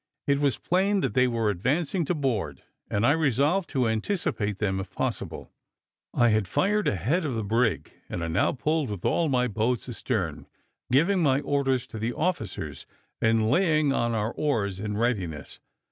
It 0.25 0.39
was 0.39 0.57
plain 0.57 1.01
that 1.01 1.13
they 1.13 1.27
were 1.27 1.51
advancing 1.51 2.05
to 2.05 2.15
board, 2.15 2.63
and 2.89 3.05
I 3.05 3.11
resolved 3.11 3.69
to 3.69 3.87
anticipate 3.87 4.57
them 4.57 4.79
if 4.79 4.89
possible. 4.89 5.51
I 6.11 6.29
had 6.29 6.47
fired 6.47 6.87
ahead 6.87 7.23
of 7.23 7.35
the 7.35 7.43
brig, 7.43 7.91
and 8.09 8.23
I 8.23 8.27
now 8.27 8.51
pulled 8.53 8.89
with 8.89 9.05
all 9.05 9.29
my 9.29 9.47
boats 9.47 9.87
astern, 9.87 10.47
giving 10.91 11.21
my 11.21 11.41
orders 11.41 11.85
to 11.85 11.99
the 11.99 12.13
officers, 12.13 12.87
and 13.21 13.47
laying 13.51 13.93
on 13.93 14.15
our 14.15 14.31
oars 14.33 14.79
in 14.79 14.97
readiness. 14.97 15.59